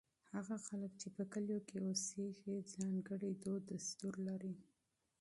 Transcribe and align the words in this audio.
هغه 0.35 0.55
خلک 0.67 0.91
چې 1.01 1.07
په 1.15 1.23
کلو 1.33 1.55
کې 1.67 1.75
اوسېږي 1.87 2.57
ځانګړي 2.73 3.31
دودونه 3.43 4.15
لري. 4.27 4.53